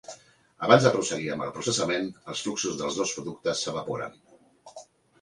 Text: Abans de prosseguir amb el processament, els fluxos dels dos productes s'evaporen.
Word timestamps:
Abans 0.67 0.87
de 0.87 0.91
prosseguir 0.95 1.29
amb 1.35 1.45
el 1.49 1.53
processament, 1.59 2.09
els 2.33 2.43
fluxos 2.47 2.83
dels 2.83 3.01
dos 3.03 3.17
productes 3.21 3.65
s'evaporen. 3.67 4.21